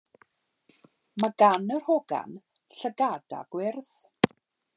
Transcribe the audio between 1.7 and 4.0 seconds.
yr hogan llgada gwyrdd.